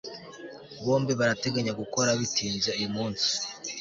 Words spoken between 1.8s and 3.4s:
gukora bitinze uyu munsi